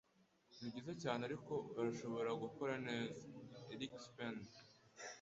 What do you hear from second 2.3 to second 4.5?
gukora neza. (erikspen)